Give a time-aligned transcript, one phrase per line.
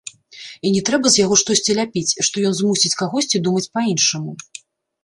[0.69, 4.31] І не трэба з яго штосьці ляпіць, што ён змусіць кагосьці думаць па-іншаму.